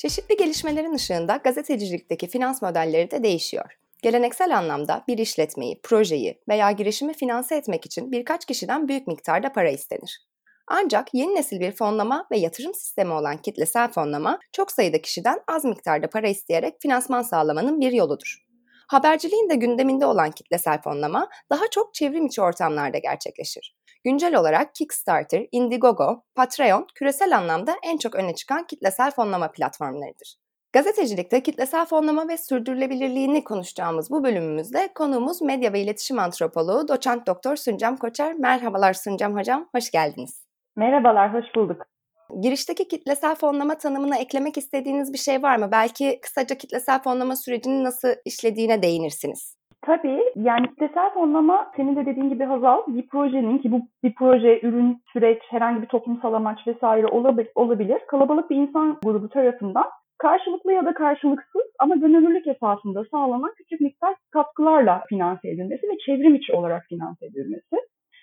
[0.00, 3.78] Çeşitli gelişmelerin ışığında gazetecilikteki finans modelleri de değişiyor.
[4.02, 9.70] Geleneksel anlamda bir işletmeyi, projeyi veya girişimi finanse etmek için birkaç kişiden büyük miktarda para
[9.70, 10.26] istenir.
[10.66, 15.64] Ancak yeni nesil bir fonlama ve yatırım sistemi olan kitlesel fonlama çok sayıda kişiden az
[15.64, 18.49] miktarda para isteyerek finansman sağlamanın bir yoludur.
[18.90, 23.76] Haberciliğin de gündeminde olan kitlesel fonlama daha çok çevrim içi ortamlarda gerçekleşir.
[24.04, 30.36] Güncel olarak Kickstarter, Indiegogo, Patreon küresel anlamda en çok öne çıkan kitlesel fonlama platformlarıdır.
[30.72, 37.56] Gazetecilikte kitlesel fonlama ve sürdürülebilirliğini konuşacağımız bu bölümümüzde konuğumuz medya ve iletişim antropoloğu doçent doktor
[37.56, 38.34] Suncam Koçer.
[38.34, 40.46] Merhabalar Suncam hocam, hoş geldiniz.
[40.76, 41.86] Merhabalar, hoş bulduk.
[42.40, 45.68] Girişteki kitlesel fonlama tanımına eklemek istediğiniz bir şey var mı?
[45.72, 49.60] Belki kısaca kitlesel fonlama sürecinin nasıl işlediğine değinirsiniz.
[49.82, 54.60] Tabii yani kitlesel fonlama senin de dediğin gibi Hazal bir projenin ki bu bir proje,
[54.62, 57.06] ürün, süreç, herhangi bir toplumsal amaç vesaire
[57.56, 57.98] olabilir.
[58.08, 59.86] Kalabalık bir insan grubu tarafından
[60.18, 66.34] karşılıklı ya da karşılıksız ama gönüllülük esasında sağlanan küçük miktar katkılarla finanse edilmesi ve çevrim
[66.34, 67.76] içi olarak finanse edilmesi.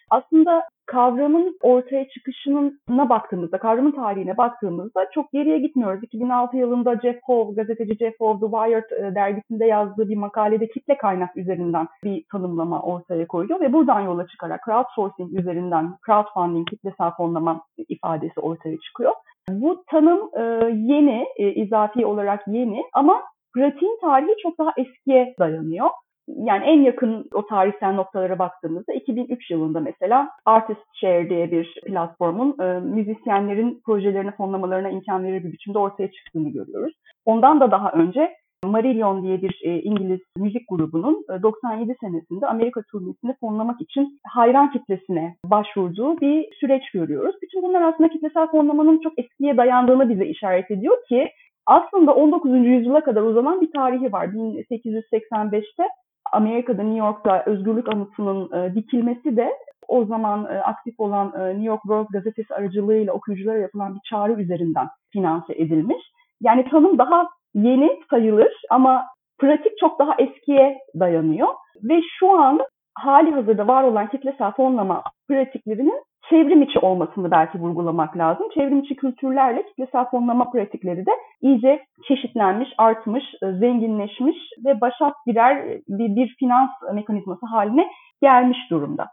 [0.09, 6.03] Aslında kavramın ortaya çıkışına baktığımızda, kavramın tarihine baktığımızda çok geriye gitmiyoruz.
[6.03, 10.97] 2006 yılında Jeff Howe, gazeteci Jeff Howe, The Wired e, dergisinde yazdığı bir makalede kitle
[10.97, 17.61] kaynak üzerinden bir tanımlama ortaya koyuyor ve buradan yola çıkarak crowdsourcing üzerinden crowdfunding, kitlesel fonlama
[17.89, 19.13] ifadesi ortaya çıkıyor.
[19.49, 20.41] Bu tanım e,
[20.93, 23.21] yeni, e, izafi olarak yeni ama
[23.55, 25.89] pratiğin tarihi çok daha eskiye dayanıyor
[26.27, 32.55] yani en yakın o tarihsel noktalara baktığımızda 2003 yılında mesela Artist Share diye bir platformun
[32.61, 36.93] e, müzisyenlerin projelerini fonlamalarına imkan verir bir biçimde ortaya çıktığını görüyoruz.
[37.25, 38.33] Ondan da daha önce
[38.65, 44.71] Marillion diye bir e, İngiliz müzik grubunun e, 97 senesinde Amerika turnesini fonlamak için hayran
[44.71, 47.35] kitlesine başvurduğu bir süreç görüyoruz.
[47.41, 51.29] Bütün bunlar aslında kitlesel fonlamanın çok eskiye dayandığını bize işaret ediyor ki
[51.65, 52.51] aslında 19.
[52.51, 54.25] yüzyıla kadar uzanan bir tarihi var.
[54.25, 55.83] 1885'te
[56.31, 59.53] Amerika'da New York'ta özgürlük anıtının e, dikilmesi de
[59.87, 64.41] o zaman e, aktif olan e, New York World gazetesi aracılığıyla okuyuculara yapılan bir çağrı
[64.41, 66.03] üzerinden finanse edilmiş.
[66.41, 69.05] Yani tanım daha yeni sayılır ama
[69.39, 71.47] pratik çok daha eskiye dayanıyor
[71.83, 72.59] ve şu an
[72.95, 78.47] hali hazırda var olan kitlesel fonlama pratiklerinin çevrim içi olmasını belki vurgulamak lazım.
[78.53, 81.11] Çevrim içi kültürlerle kitlesel fonlama pratikleri de
[81.41, 87.87] iyice çeşitlenmiş, artmış, e, zenginleşmiş ve başat birer bir, bir finans mekanizması haline
[88.21, 89.05] gelmiş durumda.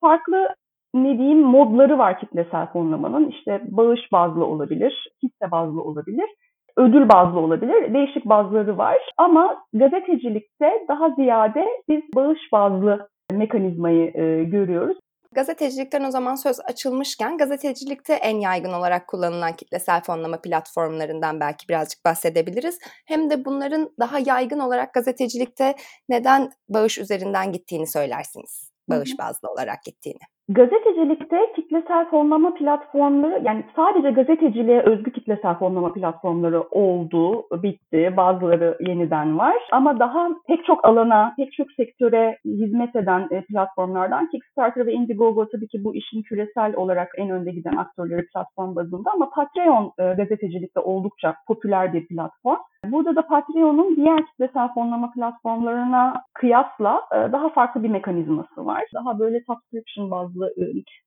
[0.00, 0.48] Farklı
[0.94, 3.28] ne diyeyim modları var kitlesel fonlamanın.
[3.28, 6.30] İşte bağış bazlı olabilir, hisse bazlı olabilir,
[6.76, 7.94] ödül bazlı olabilir.
[7.94, 8.98] Değişik bazları var.
[9.18, 14.96] Ama gazetecilikte daha ziyade biz bağış bazlı mekanizmayı e, görüyoruz.
[15.34, 22.04] Gazetecilikten o zaman söz açılmışken gazetecilikte en yaygın olarak kullanılan kitlesel fonlama platformlarından belki birazcık
[22.04, 22.78] bahsedebiliriz.
[23.06, 25.74] Hem de bunların daha yaygın olarak gazetecilikte
[26.08, 28.70] neden bağış üzerinden gittiğini söylersiniz.
[28.88, 30.20] Bağış bazlı olarak gittiğini.
[30.52, 38.14] Gazetecilikte kitlesel fonlama platformları yani sadece gazeteciliğe özgü kitlesel fonlama platformları oldu, bitti.
[38.16, 39.56] Bazıları yeniden var.
[39.72, 45.48] Ama daha pek çok alana, pek çok sektöre hizmet eden e, platformlardan Kickstarter ve Indiegogo
[45.48, 50.14] tabii ki bu işin küresel olarak en önde giden aktörleri platform bazında ama Patreon e,
[50.14, 52.58] gazetecilikte oldukça popüler bir platform.
[52.86, 58.84] Burada da Patreon'un diğer kitlesel fonlama platformlarına kıyasla e, daha farklı bir mekanizması var.
[58.94, 60.64] Daha böyle subscription bazlı e,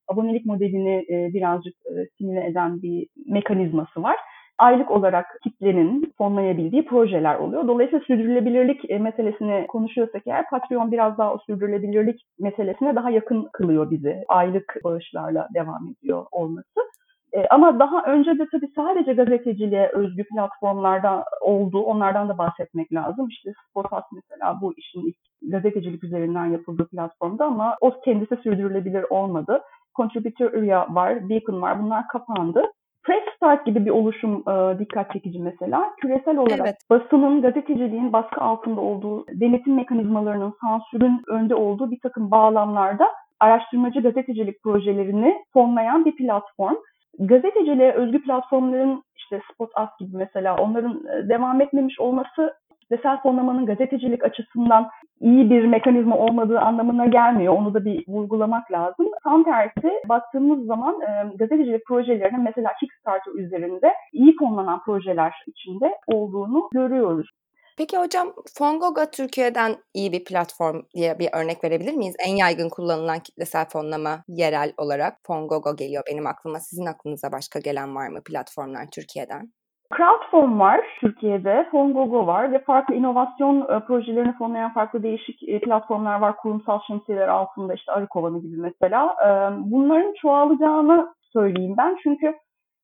[0.07, 1.75] abonelik modelini e, birazcık
[2.17, 4.17] simüle eden bir mekanizması var
[4.57, 7.67] aylık olarak kitlenin fonlayabildiği projeler oluyor.
[7.67, 14.23] Dolayısıyla sürdürülebilirlik meselesini konuşuyorsak eğer Patreon biraz daha o sürdürülebilirlik meselesine daha yakın kılıyor bizi.
[14.27, 16.92] Aylık bağışlarla devam ediyor olması.
[17.33, 21.79] E, ama daha önce de tabii sadece gazeteciliğe özgü platformlarda oldu.
[21.81, 23.27] Onlardan da bahsetmek lazım.
[23.27, 29.61] İşte Spotas mesela bu işin ilk gazetecilik üzerinden yapıldığı platformda ama o kendisi sürdürülebilir olmadı.
[29.95, 31.83] Contributor Area var, Beacon var.
[31.83, 32.63] Bunlar kapandı.
[33.03, 35.93] Press Start gibi bir oluşum e, dikkat çekici mesela.
[36.01, 36.75] Küresel olarak evet.
[36.89, 43.07] basının, gazeteciliğin baskı altında olduğu, denetim mekanizmalarının, sansürün önde olduğu bir takım bağlamlarda
[43.39, 46.75] araştırmacı gazetecilik projelerini fonlayan bir platform
[47.19, 53.65] gazeteciliğe özgü platformların işte Spot As gibi mesela onların e, devam etmemiş olması kitlesel fonlamanın
[53.65, 54.89] gazetecilik açısından
[55.19, 57.53] iyi bir mekanizma olmadığı anlamına gelmiyor.
[57.53, 59.07] Onu da bir vurgulamak lazım.
[59.23, 66.69] Tam tersi baktığımız zaman e, gazetecilik projelerinin mesela Kickstarter üzerinde iyi fonlanan projeler içinde olduğunu
[66.73, 67.29] görüyoruz.
[67.77, 68.27] Peki hocam
[68.57, 72.15] Fongoga Türkiye'den iyi bir platform diye bir örnek verebilir miyiz?
[72.27, 76.59] En yaygın kullanılan kitlesel fonlama yerel olarak Fongogo geliyor benim aklıma.
[76.59, 79.51] Sizin aklınıza başka gelen var mı platformlar Türkiye'den?
[79.97, 86.19] Crowdform var Türkiye'de, Fongogo var ve farklı inovasyon e, projelerini fonlayan farklı değişik e, platformlar
[86.19, 86.37] var.
[86.37, 89.15] Kurumsal şemsiyeler altında işte arı kovanı gibi mesela.
[89.59, 92.33] Bunların çoğalacağını söyleyeyim ben çünkü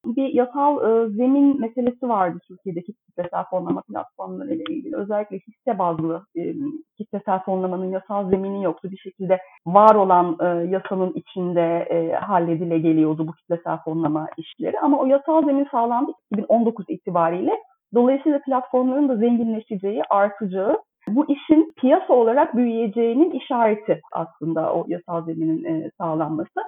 [0.05, 4.95] bir yasal e, zemin meselesi vardı Türkiye'deki kitlesel fonlama platformları ile ilgili.
[4.95, 6.53] Özellikle hisse bazlı e,
[6.97, 8.91] kitlesel fonlamanın yasal zemini yoktu.
[8.91, 14.79] Bir şekilde var olan e, yasanın içinde e, halledile geliyordu bu kitlesel fonlama işleri.
[14.79, 17.51] Ama o yasal zemin sağlandı 2019 itibariyle.
[17.93, 25.63] Dolayısıyla platformların da zenginleşeceği, artacağı bu işin piyasa olarak büyüyeceğinin işareti aslında o yasal zeminin
[25.63, 26.59] e, sağlanması.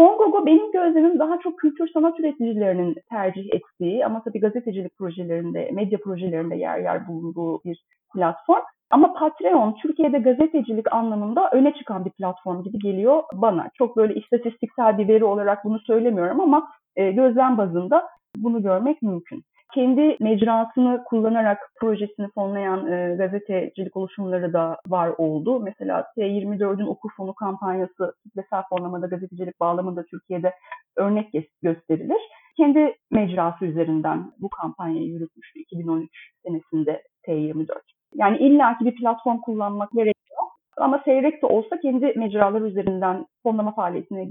[0.00, 5.98] Fongogo benim gözlemim daha çok kültür sanat üreticilerinin tercih ettiği ama tabii gazetecilik projelerinde, medya
[5.98, 8.62] projelerinde yer yer bulunduğu bir platform.
[8.90, 13.68] Ama Patreon Türkiye'de gazetecilik anlamında öne çıkan bir platform gibi geliyor bana.
[13.78, 19.42] Çok böyle istatistiksel bir veri olarak bunu söylemiyorum ama e, gözlem bazında bunu görmek mümkün
[19.74, 25.60] kendi mecrasını kullanarak projesini fonlayan e, gazetecilik oluşumları da var oldu.
[25.60, 30.52] Mesela T24'ün okur fonu kampanyası kitlesel fonlamada gazetecilik bağlamında Türkiye'de
[30.96, 31.32] örnek
[31.62, 32.20] gösterilir.
[32.56, 36.10] Kendi mecrası üzerinden bu kampanyayı yürütmüştü 2013
[36.46, 37.66] senesinde T24.
[38.14, 40.40] Yani illaki bir platform kullanmak gerekiyor.
[40.76, 44.24] Ama seyrek de olsa kendi mecraları üzerinden fonlama faaliyetine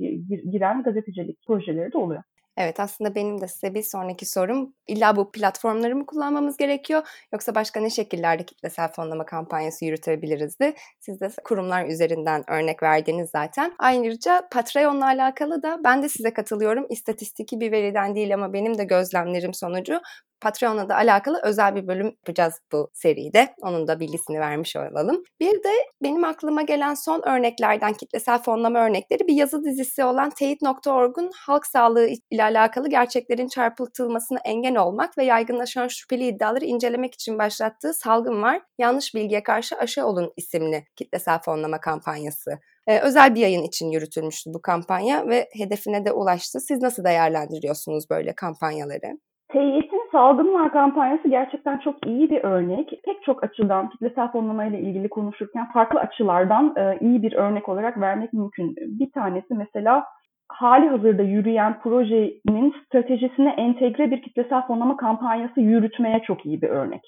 [0.52, 2.24] giren gazetecilik projeleri de oluyor.
[2.60, 7.56] Evet aslında benim de size bir sonraki sorum illa bu platformları mı kullanmamız gerekiyor yoksa
[7.56, 10.74] başka ne şekillerde kitlesel fonlama kampanyası yürütebilirizdi?
[11.00, 13.74] Siz de kurumlar üzerinden örnek verdiniz zaten.
[13.80, 16.86] Ayrıca Patreon'la alakalı da ben de size katılıyorum.
[16.90, 20.02] İstatistiki bir veriden değil ama benim de gözlemlerim sonucu
[20.42, 23.56] Patreon'la da alakalı özel bir bölüm yapacağız bu seride.
[23.62, 25.24] Onun da bilgisini vermiş olalım.
[25.40, 31.32] Bir de benim aklıma gelen son örneklerden kitlesel fonlama örnekleri bir yazı dizisi olan teyit.org'un
[31.36, 37.94] halk sağlığı ile alakalı gerçeklerin çarpıtılmasına engel olmak ve yaygınlaşan şüpheli iddiaları incelemek için başlattığı
[37.94, 38.62] salgın var.
[38.78, 42.52] Yanlış bilgiye karşı aşı olun isimli kitlesel fonlama kampanyası.
[42.88, 46.60] Ee, özel bir yayın için yürütülmüştü bu kampanya ve hedefine de ulaştı.
[46.60, 49.20] Siz nasıl değerlendiriyorsunuz böyle kampanyaları?
[49.52, 52.90] Teyit'in Salgın kampanyası gerçekten çok iyi bir örnek.
[53.06, 58.02] Pek çok açıdan kitlesel fonlama ile ilgili konuşurken farklı açılardan e, iyi bir örnek olarak
[58.02, 58.76] vermek mümkün.
[58.78, 60.06] Bir tanesi mesela
[60.48, 67.02] hali hazırda yürüyen projenin stratejisine entegre bir kitlesel fonlama kampanyası yürütmeye çok iyi bir örnek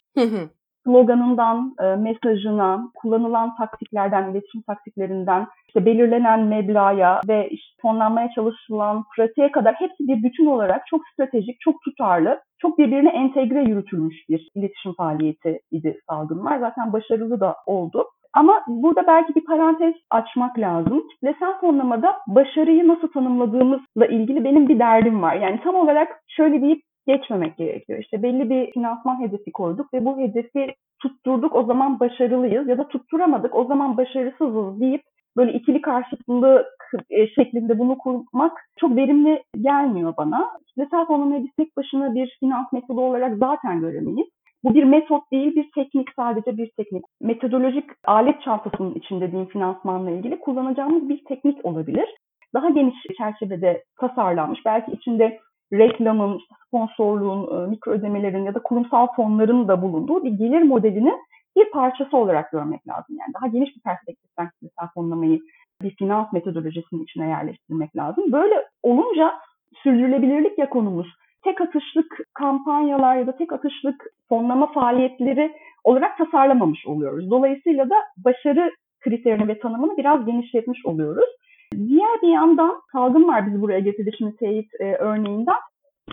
[0.86, 9.51] sloganından e, mesajına, kullanılan taktiklerden, iletişim taktiklerinden, işte belirlenen meblağa ve işte fonlanmaya çalışılan pratiğe
[9.51, 14.94] kadar hepsi bir bütün olarak çok stratejik, çok tutarlı, çok birbirine entegre yürütülmüş bir iletişim
[14.94, 16.60] faaliyeti idi salgınlar.
[16.60, 18.06] Zaten başarılı da oldu.
[18.34, 21.07] Ama burada belki bir parantez açmak lazım.
[21.07, 25.36] Kitlesel fonlamada başarıyı nasıl tanımladığımızla ilgili benim bir derdim var.
[25.36, 28.00] Yani tam olarak şöyle deyip geçmemek gerekiyor.
[28.00, 32.88] İşte belli bir finansman hedefi koyduk ve bu hedefi tutturduk o zaman başarılıyız ya da
[32.88, 35.01] tutturamadık o zaman başarısızız deyip
[35.38, 36.65] böyle ikili karşıtlığı
[37.09, 40.50] e, şeklinde bunu kurmak çok verimli gelmiyor bana.
[40.68, 44.27] Kitlesel fonlamayı biz tek başına bir finans metodu olarak zaten göremeyiz.
[44.63, 47.03] Bu bir metot değil, bir teknik, sadece bir teknik.
[47.22, 52.05] Metodolojik alet çantasının içinde diyeyim finansmanla ilgili kullanacağımız bir teknik olabilir.
[52.53, 55.39] Daha geniş çerçevede tasarlanmış, belki içinde
[55.74, 61.20] reklamın, sponsorluğun, e, mikro ödemelerin ya da kurumsal fonların da bulunduğu bir gelir modelinin
[61.58, 63.16] bir parçası olarak görmek lazım.
[63.20, 65.40] Yani daha geniş bir perspektiften kitlesel fonlamayı
[65.82, 68.32] bir finans metodolojisinin içine yerleştirmek lazım.
[68.32, 69.34] Böyle olunca
[69.84, 71.08] sürdürülebilirlik ya konumuz
[71.44, 75.51] tek atışlık kampanyalar ya da tek atışlık fonlama faaliyetleri
[75.84, 77.30] olarak tasarlamamış oluyoruz.
[77.30, 81.30] Dolayısıyla da başarı kriterini ve tanımını biraz genişletmiş oluyoruz.
[81.74, 85.56] Diğer bir yandan salgın var bizi buraya getirdi şimdi teyit e, örneğinden.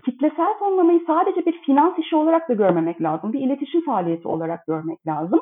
[0.05, 3.33] Kitlesel fonlamayı sadece bir finans işi olarak da görmemek lazım.
[3.33, 5.41] Bir iletişim faaliyeti olarak görmek lazım.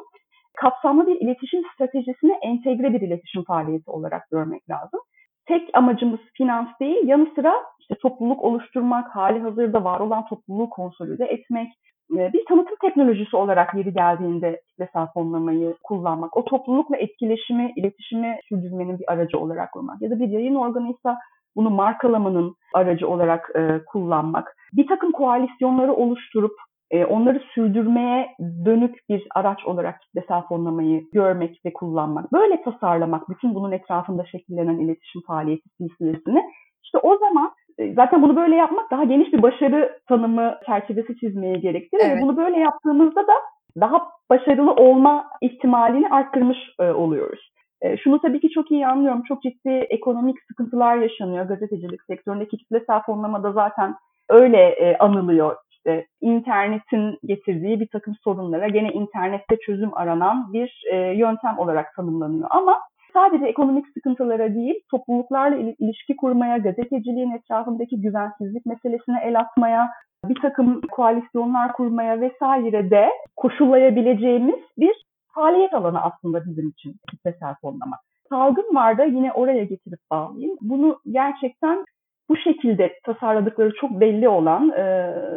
[0.56, 5.00] Kapsamlı bir iletişim stratejisine entegre bir iletişim faaliyeti olarak görmek lazım.
[5.48, 11.24] Tek amacımız finans değil, yanı sıra işte topluluk oluşturmak, hali hazırda var olan topluluğu konsolide
[11.24, 11.68] etmek,
[12.10, 19.12] bir tanıtım teknolojisi olarak yeri geldiğinde kitlesel fonlamayı kullanmak, o toplulukla etkileşimi, iletişimi sürdürmenin bir
[19.12, 21.18] aracı olarak kullanmak ya da bir yayın organıysa
[21.56, 26.52] bunu markalamanın aracı olarak e, kullanmak, bir takım koalisyonları oluşturup
[26.90, 28.28] e, onları sürdürmeye
[28.64, 34.78] dönük bir araç olarak kitlesel fonlamayı görmek ve kullanmak, böyle tasarlamak bütün bunun etrafında şekillenen
[34.78, 36.42] iletişim faaliyeti silsilesini.
[36.84, 37.52] İşte o zaman
[37.96, 42.02] zaten bunu böyle yapmak daha geniş bir başarı tanımı çerçevesi çizmeye gerektirir.
[42.06, 42.16] Evet.
[42.16, 43.32] Ve bunu böyle yaptığımızda da
[43.80, 47.50] daha başarılı olma ihtimalini arttırmış e, oluyoruz.
[47.82, 49.22] E, şunu tabii ki çok iyi anlıyorum.
[49.28, 52.48] Çok ciddi ekonomik sıkıntılar yaşanıyor gazetecilik sektöründe.
[52.48, 53.94] Kitlesel fonlamada zaten
[54.28, 55.56] öyle e, anılıyor.
[55.70, 62.48] işte internetin getirdiği bir takım sorunlara gene internette çözüm aranan bir e, yöntem olarak tanımlanıyor.
[62.50, 62.78] Ama
[63.16, 69.88] sadece ekonomik sıkıntılara değil, topluluklarla ilişki kurmaya, gazeteciliğin etrafındaki güvensizlik meselesine el atmaya,
[70.28, 74.94] bir takım koalisyonlar kurmaya vesaire de koşullayabileceğimiz bir
[75.34, 77.96] faaliyet alanı aslında bizim için kitlesel fonlama.
[78.28, 80.56] Salgın var da yine oraya getirip bağlayayım.
[80.60, 81.84] Bunu gerçekten
[82.28, 84.72] bu şekilde tasarladıkları çok belli olan,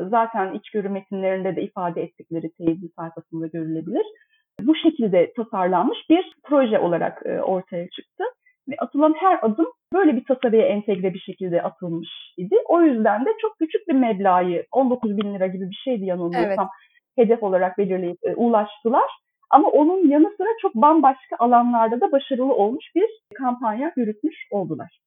[0.10, 4.06] zaten içgörü metinlerinde de ifade ettikleri teyzin sayfasında görülebilir.
[4.68, 8.24] Bu şekilde tasarlanmış bir proje olarak e, ortaya çıktı.
[8.70, 12.56] Ve atılan her adım böyle bir tasarıya entegre bir şekilde atılmış idi.
[12.68, 16.70] O yüzden de çok küçük bir meblağı, 19 bin lira gibi bir şeydi yanılmıyorsam,
[17.18, 17.28] evet.
[17.28, 19.10] hedef olarak belirleyip e, ulaştılar.
[19.50, 25.00] Ama onun yanı sıra çok bambaşka alanlarda da başarılı olmuş bir kampanya yürütmüş oldular.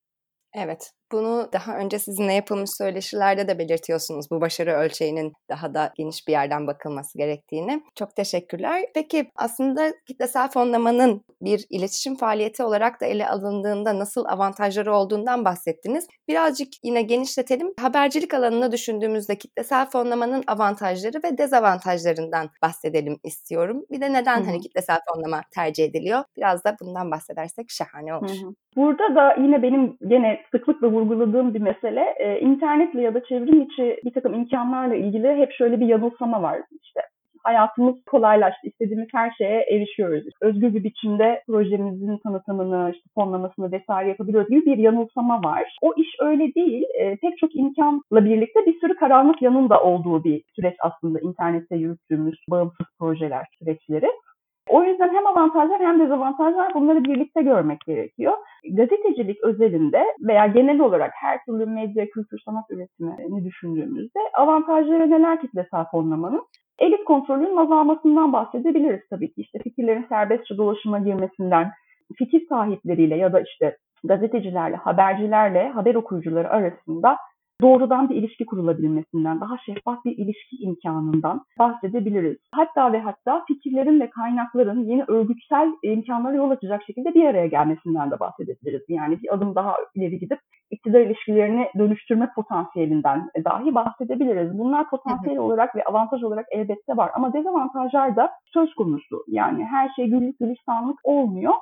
[0.55, 6.29] Evet, bunu daha önce sizinle yapılmış söyleşilerde de belirtiyorsunuz bu başarı ölçeğinin daha da geniş
[6.29, 7.83] bir yerden bakılması gerektiğini.
[7.95, 8.85] Çok teşekkürler.
[8.95, 16.07] Peki aslında kitlesel fonlamanın bir iletişim faaliyeti olarak da ele alındığında nasıl avantajları olduğundan bahsettiniz.
[16.29, 17.73] Birazcık yine genişletelim.
[17.81, 23.85] Habercilik alanına düşündüğümüzde kitlesel fonlamanın avantajları ve dezavantajlarından bahsedelim istiyorum.
[23.91, 24.45] Bir de neden Hı-hı.
[24.45, 26.25] hani kitlesel fonlama tercih ediliyor?
[26.37, 28.31] Biraz da bundan bahsedersek şahane olur.
[28.31, 28.55] Hı-hı.
[28.77, 34.01] Burada da yine benim gene sıklıkla vurguladığım bir mesele e, internetle ya da çevrim içi
[34.05, 37.01] bir takım imkanlarla ilgili hep şöyle bir yanılsama var işte.
[37.45, 40.25] Hayatımız kolaylaştı, istediğimiz her şeye erişiyoruz.
[40.41, 45.77] Özgür bir biçimde projemizin tanıtımını, işte fonlamasını vesaire yapabiliyoruz gibi bir yanılsama var.
[45.83, 46.85] O iş öyle değil.
[46.99, 51.77] E, pek çok imkanla birlikte bir sürü karanlık yanın da olduğu bir süreç aslında internette
[51.77, 54.11] yürüttüğümüz bağımsız projeler süreçleri.
[54.69, 58.33] O yüzden hem avantajlar hem dezavantajlar bunları birlikte görmek gerekiyor.
[58.71, 65.85] Gazetecilik özelinde veya genel olarak her türlü medya, kültür, sanat üretimini düşündüğümüzde avantajları neler kitlesel
[65.91, 66.43] fonlamanın?
[66.79, 69.41] Elit kontrolünün azalmasından bahsedebiliriz tabii ki.
[69.41, 71.71] İşte fikirlerin serbestçe dolaşıma girmesinden,
[72.19, 77.17] fikir sahipleriyle ya da işte gazetecilerle, habercilerle haber okuyucuları arasında
[77.63, 82.37] doğrudan bir ilişki kurulabilmesinden, daha şeffaf bir ilişki imkanından bahsedebiliriz.
[82.55, 88.11] Hatta ve hatta fikirlerin ve kaynakların yeni örgütsel imkanlara yol açacak şekilde bir araya gelmesinden
[88.11, 88.83] de bahsedebiliriz.
[88.89, 90.39] Yani bir adım daha ileri gidip
[90.71, 94.59] iktidar ilişkilerini dönüştürme potansiyelinden dahi bahsedebiliriz.
[94.59, 99.25] Bunlar potansiyel olarak ve avantaj olarak elbette var ama dezavantajlar da söz konusu.
[99.29, 101.53] Yani her şey güllük gülistanlık olmuyor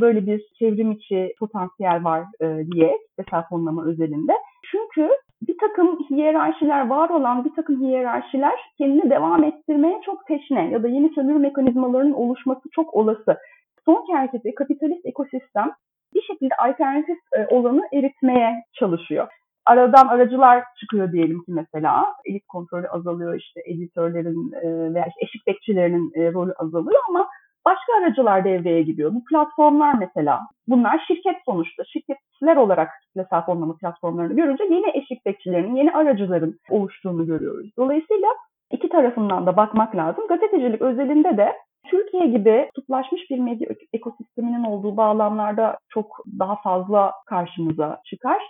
[0.00, 4.32] böyle bir çevrim içi potansiyel var e, diye hesap fonlama özelinde.
[4.70, 5.10] Çünkü
[5.48, 10.88] bir takım hiyerarşiler, var olan bir takım hiyerarşiler kendini devam ettirmeye çok teşne ya da
[10.88, 13.38] yeni sömürü mekanizmalarının oluşması çok olası.
[13.84, 15.70] Son kertesi kapitalist ekosistem
[16.14, 19.28] bir şekilde alternatif e, olanı eritmeye çalışıyor.
[19.66, 22.06] Aradan aracılar çıkıyor diyelim ki mesela.
[22.24, 27.28] Elit kontrolü azalıyor işte editörlerin e, veya eşik bekçilerinin e, rolü azalıyor ama
[27.64, 29.14] başka aracılar devreye giriyor.
[29.14, 30.40] Bu platformlar mesela.
[30.68, 31.84] Bunlar şirket sonuçta.
[31.84, 37.70] Şirketler olarak kitlesel fonlama platformlarını görünce yeni eşik bekçilerin, yeni aracıların oluştuğunu görüyoruz.
[37.78, 38.28] Dolayısıyla
[38.70, 40.26] iki tarafından da bakmak lazım.
[40.28, 41.52] Gazetecilik özelinde de
[41.86, 46.06] Türkiye gibi tutlaşmış bir medya ekosisteminin olduğu bağlamlarda çok
[46.38, 48.42] daha fazla karşımıza çıkar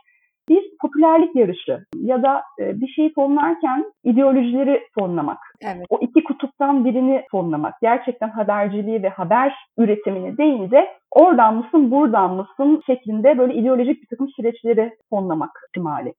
[0.49, 5.39] bir popülerlik yarışı ya da e, bir şeyi fonlarken ideolojileri fonlamak.
[5.63, 5.87] Evet.
[5.89, 7.75] O iki kutuptan birini fonlamak.
[7.83, 14.07] Gerçekten haberciliği ve haber üretimini değil de oradan mısın buradan mısın şeklinde böyle ideolojik bir
[14.07, 16.15] takım süreçleri fonlamak ihtimali.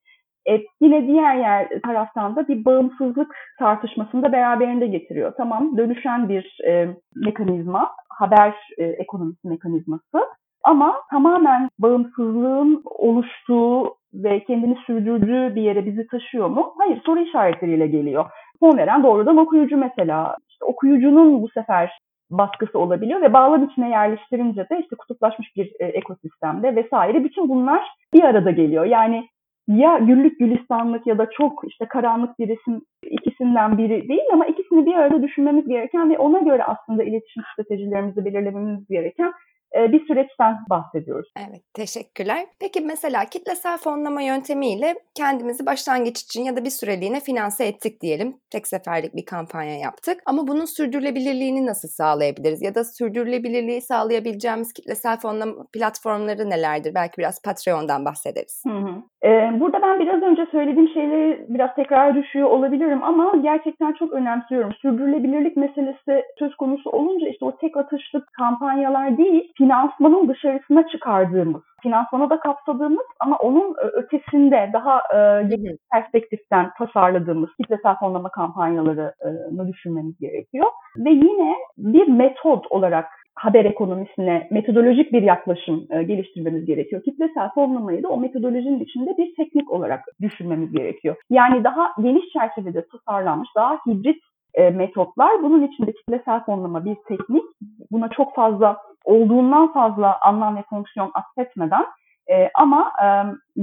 [0.50, 5.34] E, yine diğer yer taraftan da bir bağımsızlık tartışmasını da beraberinde getiriyor.
[5.38, 10.18] Tamam dönüşen bir e, mekanizma, haber e, ekonomisi mekanizması
[10.63, 16.74] ama tamamen bağımsızlığın oluştuğu ve kendini sürdürdüğü bir yere bizi taşıyor mu?
[16.77, 18.25] Hayır, soru işaretleriyle geliyor.
[18.60, 20.38] Son veren doğrudan okuyucu mesela.
[20.50, 22.00] İşte okuyucunun bu sefer
[22.32, 27.88] baskısı olabiliyor ve bağlam içine yerleştirince de işte kutuplaşmış bir e, ekosistemde vesaire bütün bunlar
[28.13, 28.86] bir arada geliyor.
[28.86, 29.27] Yani
[29.67, 34.86] ya güllük gülistanlık ya da çok işte karanlık bir resim ikisinden biri değil ama ikisini
[34.86, 39.34] bir arada düşünmemiz gereken ve ona göre aslında iletişim stratejilerimizi belirlememiz gereken
[39.74, 41.32] bir süreçten bahsediyoruz.
[41.50, 42.46] Evet, teşekkürler.
[42.60, 48.38] Peki mesela kitlesel fonlama yöntemiyle kendimizi başlangıç için ya da bir süreliğine finanse ettik diyelim.
[48.50, 50.20] Tek seferlik bir kampanya yaptık.
[50.25, 52.62] Ama bunun sürdürülebilirliğini nasıl sağlayabiliriz?
[52.62, 56.94] Ya da sürdürülebilirliği sağlayabileceğimiz kitlesel fonlama platformları nelerdir?
[56.96, 58.63] Belki biraz Patreon'dan bahsederiz.
[58.68, 59.03] Hı hı.
[59.25, 64.74] Ee, burada ben biraz önce söylediğim şeyleri biraz tekrar düşüyor olabilirim ama gerçekten çok önemsiyorum.
[64.74, 72.30] Sürdürülebilirlik meselesi söz konusu olunca işte o tek atışlık kampanyalar değil, finansmanın dışarısına çıkardığımız, finansmana
[72.30, 75.48] da kapsadığımız ama onun ötesinde daha e,
[75.94, 80.65] perspektiften tasarladığımız kitlesel fonlama kampanyalarını düşünmemiz gerekiyor.
[80.98, 87.04] Ve yine bir metot olarak haber ekonomisine metodolojik bir yaklaşım e, geliştirmemiz gerekiyor.
[87.04, 91.16] Kitlesel fonlamayı da o metodolojinin içinde bir teknik olarak düşünmemiz gerekiyor.
[91.30, 94.24] Yani daha geniş çerçevede tasarlanmış, daha hibrit
[94.54, 95.44] e, metotlar.
[95.44, 97.44] Bunun içinde kitlesel fonlama bir teknik.
[97.92, 101.86] Buna çok fazla olduğundan fazla anlam ve fonksiyon atfetmeden
[102.32, 103.08] e, ama e,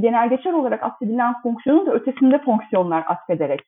[0.00, 3.60] genel geçer olarak atfedilen fonksiyonun da ötesinde fonksiyonlar atfederek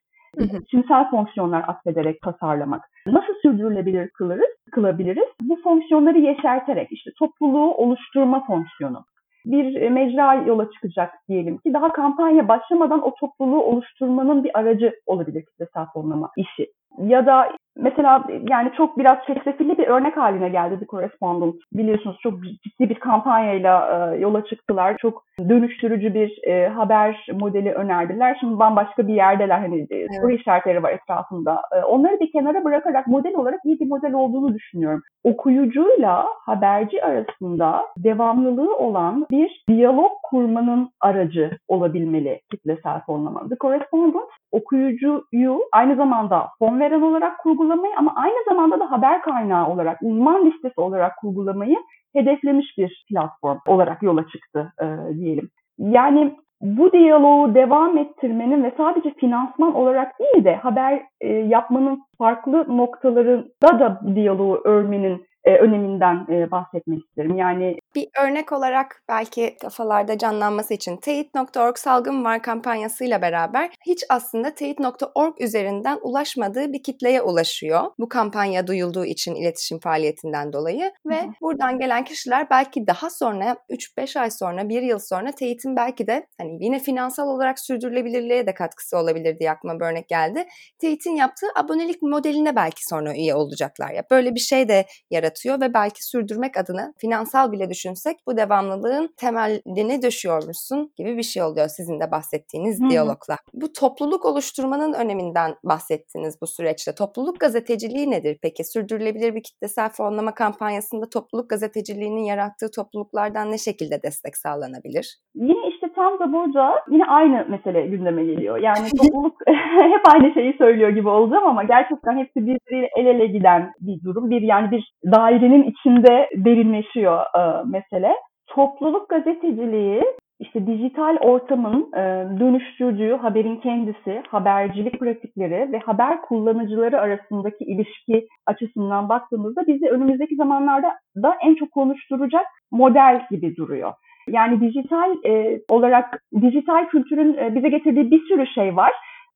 [0.71, 2.85] Cinsel fonksiyonlar atfederek tasarlamak.
[3.07, 5.29] Nasıl sürdürülebilir kılırız, kılabiliriz?
[5.43, 9.05] Bu fonksiyonları yeşerterek işte topluluğu oluşturma fonksiyonu.
[9.45, 14.93] Bir e, mecra yola çıkacak diyelim ki daha kampanya başlamadan o topluluğu oluşturmanın bir aracı
[15.07, 16.67] olabilir kitlesel fonlama işi.
[16.99, 21.55] Ya da mesela yani çok biraz çetrefilli bir örnek haline geldi The Correspondent.
[21.73, 24.97] Biliyorsunuz çok ciddi bir kampanyayla e, yola çıktılar.
[24.99, 28.37] Çok dönüştürücü bir e, haber modeli önerdiler.
[28.41, 29.59] Şimdi bambaşka bir yerdeler.
[29.59, 30.09] Hani e, evet.
[30.21, 31.63] soru işaretleri var etrafında.
[31.73, 35.03] E, onları bir kenara bırakarak model olarak iyi bir model olduğunu düşünüyorum.
[35.25, 43.49] Okuyucuyla haberci arasında devamlılığı olan bir diyalog kurmanın aracı olabilmeli kitlesel fonlama.
[43.49, 49.69] The Correspondent okuyucuyu aynı zamanda fon veren olarak kurgulamayı ama aynı zamanda da haber kaynağı
[49.69, 51.77] olarak, uzman listesi olarak kurgulamayı
[52.13, 55.51] hedeflemiş bir platform olarak yola çıktı e, diyelim.
[55.79, 62.77] Yani bu diyaloğu devam ettirmenin ve sadece finansman olarak değil de haber e, yapmanın farklı
[62.77, 67.37] noktalarında da diyaloğu örmenin e, öneminden e, bahsetmek isterim.
[67.37, 74.55] Yani bir örnek olarak belki kafalarda canlanması için teyit.org salgın var kampanyasıyla beraber hiç aslında
[74.55, 77.83] teyit.org üzerinden ulaşmadığı bir kitleye ulaşıyor.
[77.99, 81.27] Bu kampanya duyulduğu için iletişim faaliyetinden dolayı ve Hı.
[81.41, 86.27] buradan gelen kişiler belki daha sonra 3-5 ay sonra 1 yıl sonra teyitin belki de
[86.39, 90.45] hani yine finansal olarak sürdürülebilirliğe de katkısı olabilir diye aklıma bir örnek geldi.
[90.79, 94.03] Teyitin yaptığı abonelik modeline belki sonra üye olacaklar ya.
[94.11, 100.03] Böyle bir şey de yaratıyor ve belki sürdürmek adına finansal bile düşünsek bu devamlılığın temelini
[100.03, 102.91] döşüyormuşsun gibi bir şey oluyor sizin de bahsettiğiniz Hı-hı.
[102.91, 103.37] diyalogla.
[103.53, 106.95] Bu topluluk oluşturmanın öneminden bahsettiniz bu süreçte.
[106.95, 108.65] Topluluk gazeteciliği nedir peki?
[108.65, 115.21] Sürdürülebilir bir kitlesel fonlama kampanyasında topluluk gazeteciliğinin yarattığı topluluklardan ne şekilde destek sağlanabilir?
[115.35, 115.72] Yine
[116.03, 118.59] tam da burada yine aynı mesele gündeme geliyor.
[118.59, 119.37] Yani topluluk
[119.95, 124.31] hep aynı şeyi söylüyor gibi olacağım ama gerçekten hepsi birbiriyle el ele giden bir durum.
[124.31, 128.13] Bir yani bir dairenin içinde derinleşiyor e, mesele.
[128.47, 130.03] Topluluk gazeteciliği
[130.41, 132.03] işte dijital ortamın e,
[132.41, 140.93] dönüştürdüğü haberin kendisi, habercilik pratikleri ve haber kullanıcıları arasındaki ilişki açısından baktığımızda bizi önümüzdeki zamanlarda
[141.17, 143.93] da en çok konuşturacak model gibi duruyor.
[144.29, 148.93] Yani dijital e, olarak dijital kültürün e, bize getirdiği bir sürü şey var.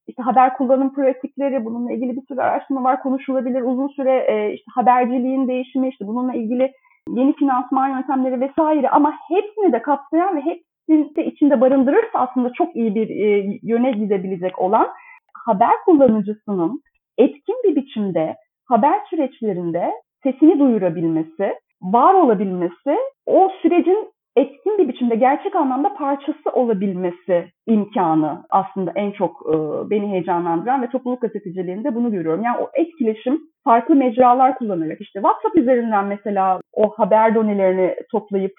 [0.09, 3.63] İşte haber kullanım pratikleri, bununla ilgili bir sürü araştırma var, konuşulabilir.
[3.63, 6.73] Uzun süre e, işte haberciliğin değişimi, işte bununla ilgili
[7.09, 12.77] yeni finansman yöntemleri vesaire ama hepsini de kapsayan ve hepsini de içinde barındırırsa aslında çok
[12.77, 14.89] iyi bir e, yöne gidebilecek olan
[15.35, 16.81] haber kullanıcısının
[17.19, 18.37] etkin bir biçimde
[18.69, 22.97] haber süreçlerinde sesini duyurabilmesi, var olabilmesi,
[23.27, 29.55] o sürecin etkin bir biçimde gerçek anlamda parçası olabilmesi imkanı aslında en çok e,
[29.91, 32.43] beni heyecanlandıran ve topluluk gazeteciliğinde bunu görüyorum.
[32.43, 38.53] Yani o etkileşim farklı mecralar kullanarak işte WhatsApp üzerinden mesela o haber donelerini toplayıp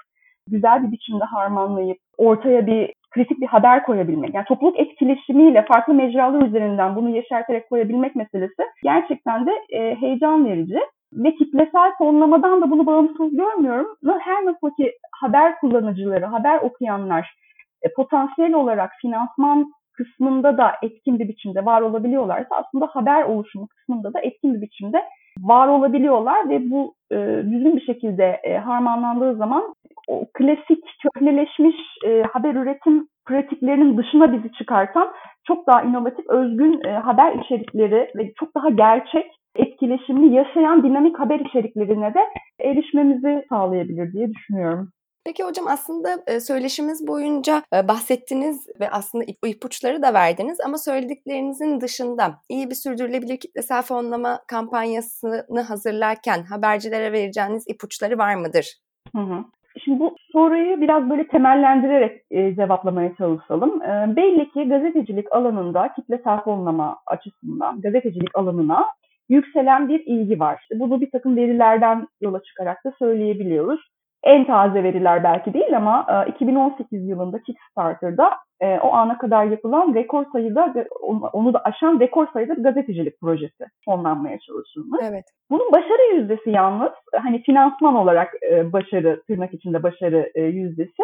[0.48, 4.34] güzel bir biçimde harmanlayıp ortaya bir kritik bir haber koyabilmek.
[4.34, 10.80] Yani topluluk etkileşimiyle farklı mecralar üzerinden bunu yeşerterek koyabilmek meselesi gerçekten de e, heyecan verici.
[11.18, 13.88] Ve kitlesel fonlamadan da bunu bağımsız görmüyorum.
[14.20, 17.36] Her nasıl ki haber kullanıcıları, haber okuyanlar
[17.82, 24.14] e, potansiyel olarak finansman kısmında da etkin bir biçimde var olabiliyorlarsa aslında haber oluşumu kısmında
[24.14, 25.04] da etkin bir biçimde
[25.40, 27.16] var olabiliyorlar ve bu e,
[27.52, 29.74] düzgün bir şekilde e, harmanlandığı zaman
[30.08, 31.76] o klasik köhneleşmiş
[32.06, 35.12] e, haber üretim pratiklerinin dışına bizi çıkartan
[35.48, 41.40] çok daha inovatif, özgün e, haber içerikleri ve çok daha gerçek etkileşimli yaşayan dinamik haber
[41.40, 42.20] içeriklerine de
[42.60, 44.92] erişmemizi sağlayabilir diye düşünüyorum.
[45.28, 51.82] Peki hocam aslında e, söyleşimiz boyunca e, bahsettiniz ve aslında ipuçları da verdiniz ama söylediklerinizin
[51.82, 58.66] dışında iyi bir sürdürülebilir kitlesel fonlama kampanyasını hazırlarken habercilere vereceğiniz ipuçları var mıdır?
[59.16, 59.44] Hı hı.
[59.84, 63.82] Şimdi bu soruyu biraz böyle temellendirerek e, cevaplamaya çalışalım.
[63.82, 68.86] E, belli ki gazetecilik alanında kitlesel fonlama açısından gazetecilik alanına
[69.30, 70.68] yükselen bir ilgi var.
[70.74, 73.82] Bunu bir takım verilerden yola çıkarak da söyleyebiliyoruz.
[74.24, 79.94] En taze veriler belki değil ama 2018 e, yılında Kickstarter'da e, o ana kadar yapılan
[79.94, 80.74] rekor sayıda
[81.34, 85.02] onu da aşan rekor sayıda gazetecilik projesi fonlanmaya çalışılmış.
[85.10, 85.26] Evet.
[85.50, 91.04] Bunun başarı yüzdesi yalnız hani finansman olarak e, başarı tırnak içinde başarı yüzdesi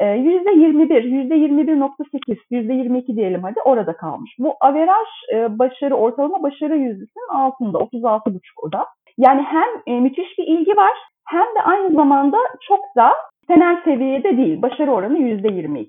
[0.00, 4.36] %21, %21.8, %22 diyelim hadi orada kalmış.
[4.38, 5.08] Bu averaj
[5.48, 8.86] başarı, ortalama başarı yüzdesinin altında, 36.5 o da.
[9.18, 10.92] Yani hem müthiş bir ilgi var
[11.28, 12.36] hem de aynı zamanda
[12.68, 13.12] çok da
[13.48, 14.62] genel seviyede değil.
[14.62, 15.88] Başarı oranı %22.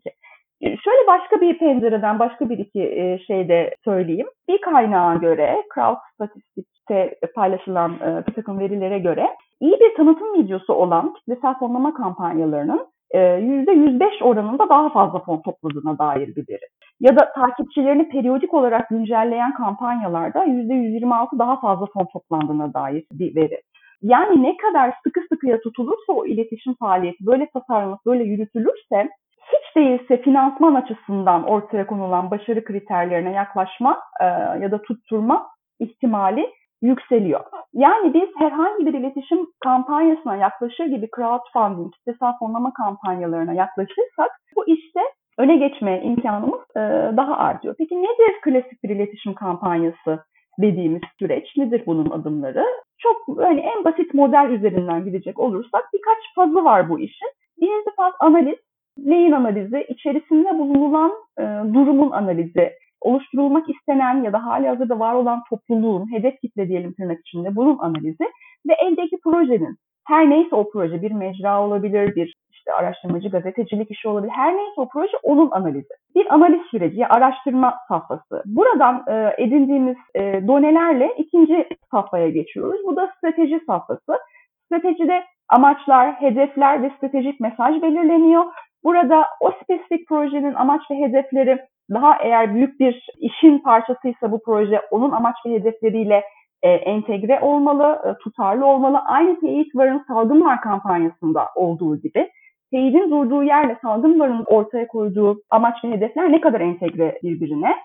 [0.62, 4.28] Şöyle başka bir pencereden başka bir iki şeyde söyleyeyim.
[4.50, 7.92] Bir kaynağa göre Crowd Statistik'te paylaşılan
[8.28, 14.90] bir takım verilere göre iyi bir tanıtım videosu olan kitlesel fonlama kampanyalarının %105 oranında daha
[14.90, 16.68] fazla fon topladığına dair bir veri.
[17.00, 23.62] Ya da takipçilerini periyodik olarak güncelleyen kampanyalarda %126 daha fazla fon toplandığına dair bir veri.
[24.02, 29.10] Yani ne kadar sıkı sıkıya tutulursa o iletişim faaliyeti böyle tasarlanıp böyle yürütülürse
[29.54, 34.26] hiç değilse finansman açısından ortaya konulan başarı kriterlerine yaklaşma e,
[34.64, 35.48] ya da tutturma
[35.80, 36.50] ihtimali
[36.84, 37.42] yükseliyor.
[37.74, 45.00] Yani biz herhangi bir iletişim kampanyasına yaklaşır gibi crowdfunding, kitlesel fonlama kampanyalarına yaklaşırsak bu işte
[45.38, 46.82] öne geçme imkanımız e,
[47.18, 47.76] daha artıyor.
[47.78, 50.20] Peki nedir klasik bir iletişim kampanyası
[50.62, 51.58] dediğimiz süreç?
[51.58, 52.66] Nedir bunun adımları?
[52.98, 57.30] Çok hani en basit model üzerinden gidecek olursak birkaç fazı var bu işin.
[57.62, 58.58] Birinci faz analiz.
[58.98, 59.86] Neyin analizi?
[59.90, 61.44] İçerisinde bulunulan e,
[61.74, 62.72] durumun analizi
[63.04, 67.78] oluşturulmak istenen ya da hali hazırda var olan topluluğun, hedef kitle diyelim tırnak içinde bunun
[67.78, 68.24] analizi
[68.68, 74.08] ve eldeki projenin her neyse o proje bir mecra olabilir, bir işte araştırmacı gazetecilik işi
[74.08, 74.32] olabilir.
[74.32, 75.94] Her neyse o proje onun analizi.
[76.16, 78.44] Bir analiz süreci, ya araştırma safhası.
[78.46, 82.82] Buradan e, edindiğimiz e, donelerle ikinci safhaya geçiyoruz.
[82.88, 84.20] Bu da strateji safhası.
[84.66, 88.44] Stratejide amaçlar, hedefler ve stratejik mesaj belirleniyor.
[88.84, 94.82] Burada o spesifik projenin amaç ve hedefleri daha eğer büyük bir işin parçasıysa bu proje
[94.92, 96.24] onun amaç ve hedefleriyle
[96.64, 99.00] e, entegre olmalı, e, tutarlı olmalı.
[99.06, 102.30] Aynı teyit varın salgın var kampanyasında olduğu gibi
[102.72, 107.76] teyidin durduğu yerle salgın varın ortaya koyduğu amaç ve hedefler ne kadar entegre birbirine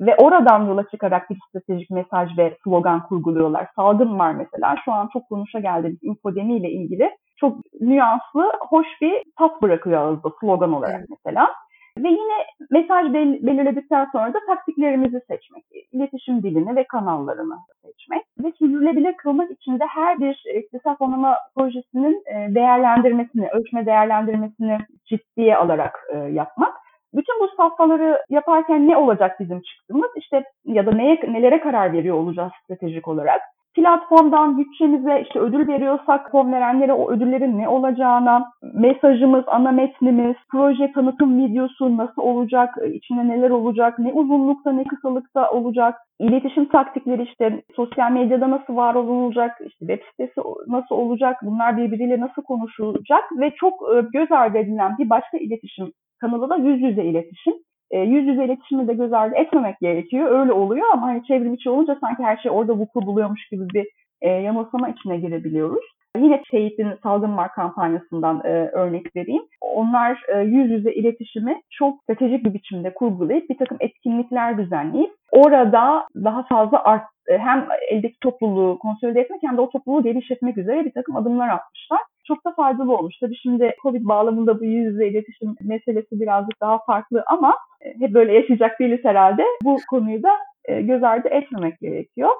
[0.00, 3.66] ve oradan yola çıkarak bir stratejik mesaj ve slogan kurguluyorlar.
[3.76, 4.76] Salgın var mesela.
[4.84, 10.28] Şu an çok konuşa geldiğimiz infodemi ile ilgili çok nüanslı, hoş bir tat bırakıyor ağızda
[10.40, 11.48] slogan olarak mesela.
[11.98, 19.16] Ve yine mesaj belirledikten sonra da taktiklerimizi seçmek, iletişim dilini ve kanallarını seçmek ve sürdürülebilir
[19.16, 26.18] kılmak için de her bir iktisat fonlama projesinin e, değerlendirmesini, ölçme değerlendirmesini ciddiye alarak e,
[26.18, 26.74] yapmak.
[27.14, 30.10] Bütün bu safhaları yaparken ne olacak bizim çıktığımız?
[30.16, 33.40] İşte ya da neye, nelere karar veriyor olacağız stratejik olarak?
[33.76, 40.92] Platformdan bütçemize işte ödül veriyorsak fon verenlere o ödüllerin ne olacağına, mesajımız, ana metnimiz, proje
[40.92, 47.62] tanıtım videosu nasıl olacak, içinde neler olacak, ne uzunlukta ne kısalıkta olacak, iletişim taktikleri işte
[47.76, 53.50] sosyal medyada nasıl var olunacak, işte web sitesi nasıl olacak, bunlar birbiriyle nasıl konuşulacak ve
[53.50, 57.54] çok e, göz ardı edilen bir başka iletişim kanalı da yüz yüze iletişim
[57.90, 60.40] e, yüz yüze iletişimi de göz ardı etmemek gerekiyor.
[60.40, 63.86] Öyle oluyor ama hani çevrim içi olunca sanki her şey orada vuku buluyormuş gibi bir
[64.20, 65.95] e, yanılsama içine girebiliyoruz.
[66.16, 69.42] Yine Şehit'in Salgın Var kampanyasından e, örnek vereyim.
[69.60, 76.06] Onlar e, yüz yüze iletişimi çok stratejik bir biçimde kurgulayıp bir takım etkinlikler düzenleyip orada
[76.24, 80.84] daha fazla art, e, hem eldeki topluluğu konsolide etmek hem de o topluluğu geliştirmek üzere
[80.84, 82.00] bir takım adımlar atmışlar.
[82.24, 83.14] Çok da faydalı olmuş.
[83.20, 88.14] Tabii şimdi Covid bağlamında bu yüz yüze iletişim meselesi birazcık daha farklı ama e, hep
[88.14, 89.42] böyle yaşayacak değiliz herhalde.
[89.64, 90.30] Bu konuyu da
[90.64, 92.30] e, göz ardı etmemek gerekiyor.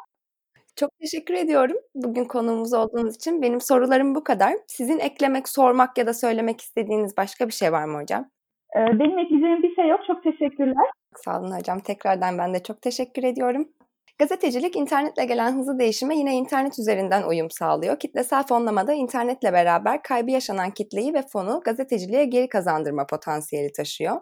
[0.76, 3.42] Çok teşekkür ediyorum bugün konuğumuz olduğunuz için.
[3.42, 4.54] Benim sorularım bu kadar.
[4.66, 8.30] Sizin eklemek, sormak ya da söylemek istediğiniz başka bir şey var mı hocam?
[8.76, 10.00] Benim ekleyeceğim bir şey yok.
[10.06, 10.90] Çok teşekkürler.
[11.16, 11.80] Sağ olun hocam.
[11.80, 13.68] Tekrardan ben de çok teşekkür ediyorum.
[14.18, 17.98] Gazetecilik internetle gelen hızlı değişime yine internet üzerinden uyum sağlıyor.
[17.98, 24.20] Kitlesel fonlamada internetle beraber kaybı yaşanan kitleyi ve fonu gazeteciliğe geri kazandırma potansiyeli taşıyor.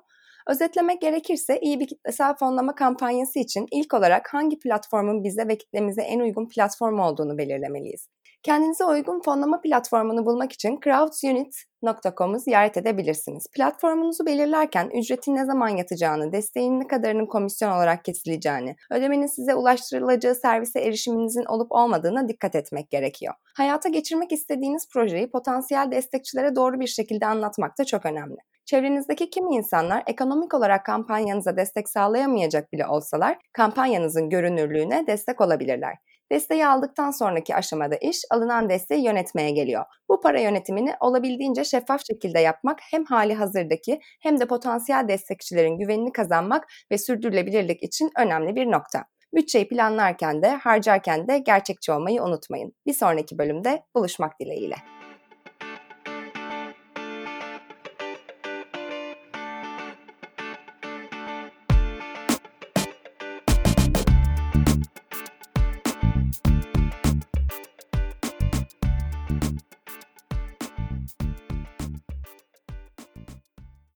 [0.48, 6.02] Özetlemek gerekirse iyi bir kitlesel fonlama kampanyası için ilk olarak hangi platformun bize ve kitlemize
[6.02, 8.08] en uygun platform olduğunu belirlemeliyiz.
[8.42, 13.46] Kendinize uygun fonlama platformunu bulmak için crowdsunit.com'u ziyaret edebilirsiniz.
[13.54, 20.34] Platformunuzu belirlerken ücretin ne zaman yatacağını, desteğin ne kadarının komisyon olarak kesileceğini, ödemenin size ulaştırılacağı
[20.34, 23.34] servise erişiminizin olup olmadığına dikkat etmek gerekiyor.
[23.56, 28.36] Hayata geçirmek istediğiniz projeyi potansiyel destekçilere doğru bir şekilde anlatmak da çok önemli.
[28.64, 35.94] Çevrenizdeki kimi insanlar ekonomik olarak kampanyanıza destek sağlayamayacak bile olsalar kampanyanızın görünürlüğüne destek olabilirler.
[36.32, 39.84] Desteği aldıktan sonraki aşamada iş alınan desteği yönetmeye geliyor.
[40.10, 46.12] Bu para yönetimini olabildiğince şeffaf şekilde yapmak hem hali hazırdaki hem de potansiyel destekçilerin güvenini
[46.12, 49.04] kazanmak ve sürdürülebilirlik için önemli bir nokta.
[49.34, 52.72] Bütçeyi planlarken de harcarken de gerçekçi olmayı unutmayın.
[52.86, 54.93] Bir sonraki bölümde buluşmak dileğiyle.